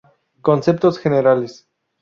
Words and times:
Conceptos 0.41 0.97
generales 0.97 1.67